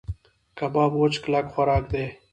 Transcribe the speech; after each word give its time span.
کباب 0.57 0.91
وچ 1.01 1.13
کلک 1.23 1.45
خوراک 1.53 1.83
دی. 1.91 2.05